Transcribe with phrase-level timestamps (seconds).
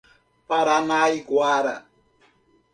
[0.47, 1.75] Paranaiguara